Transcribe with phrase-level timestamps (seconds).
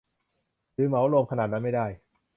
[0.73, 1.85] หรือเหมารวมขนาดนั้นไม่ได้